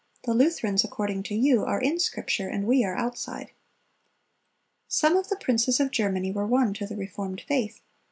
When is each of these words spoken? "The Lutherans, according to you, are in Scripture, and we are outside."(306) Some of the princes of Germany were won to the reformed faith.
"The 0.23 0.33
Lutherans, 0.33 0.83
according 0.83 1.21
to 1.29 1.35
you, 1.35 1.63
are 1.63 1.79
in 1.79 1.99
Scripture, 1.99 2.47
and 2.47 2.65
we 2.65 2.83
are 2.83 2.95
outside."(306) 2.95 3.51
Some 4.87 5.15
of 5.15 5.29
the 5.29 5.35
princes 5.35 5.79
of 5.79 5.91
Germany 5.91 6.31
were 6.31 6.47
won 6.47 6.73
to 6.73 6.87
the 6.87 6.95
reformed 6.95 7.41
faith. 7.47 7.81